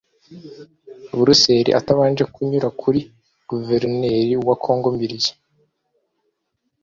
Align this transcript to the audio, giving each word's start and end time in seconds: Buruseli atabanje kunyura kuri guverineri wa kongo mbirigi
Buruseli 1.15 1.71
atabanje 1.79 2.23
kunyura 2.33 2.67
kuri 2.81 2.99
guverineri 3.49 4.33
wa 4.47 4.55
kongo 4.63 4.87
mbirigi 4.95 5.31